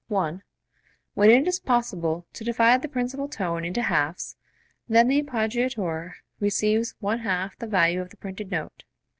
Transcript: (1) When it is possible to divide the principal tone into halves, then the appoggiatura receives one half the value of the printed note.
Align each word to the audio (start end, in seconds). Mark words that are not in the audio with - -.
(1) 0.07 0.41
When 1.13 1.29
it 1.29 1.47
is 1.47 1.59
possible 1.59 2.25
to 2.33 2.43
divide 2.43 2.81
the 2.81 2.87
principal 2.87 3.27
tone 3.29 3.63
into 3.63 3.83
halves, 3.83 4.35
then 4.89 5.07
the 5.07 5.21
appoggiatura 5.21 6.13
receives 6.39 6.95
one 7.01 7.19
half 7.19 7.55
the 7.59 7.67
value 7.67 8.01
of 8.01 8.09
the 8.09 8.17
printed 8.17 8.49
note. 8.49 8.83